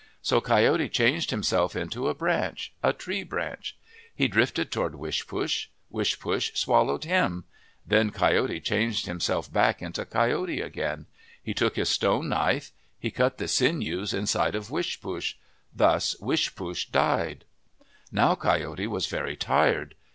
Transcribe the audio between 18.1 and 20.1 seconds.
Now Coyote was very tired.